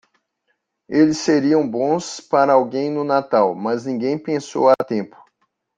Eles 0.89 1.19
seriam 1.19 1.69
bons 1.69 2.19
para 2.19 2.53
alguém 2.53 2.89
no 2.89 3.03
Natal, 3.03 3.53
mas 3.53 3.85
ninguém 3.85 4.17
pensou 4.17 4.67
a 4.67 4.73
tempo. 4.83 5.15